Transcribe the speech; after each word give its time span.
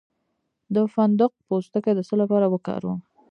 د 0.73 0.75
فندق 0.93 1.31
پوستکی 1.47 1.91
د 1.95 1.99
څه 2.07 2.15
لپاره 2.21 2.45
وکاروم؟ 2.53 2.99